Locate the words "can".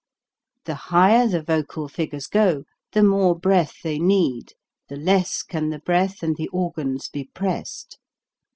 5.43-5.69